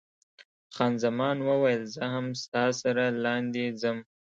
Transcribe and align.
خان 0.75 0.93
زمان 1.03 1.37
وویل، 1.47 1.83
زه 1.93 2.03
هم 2.13 2.25
ستا 2.43 2.65
سره 2.81 3.03
لاندې 3.23 3.65
ځم. 3.81 3.97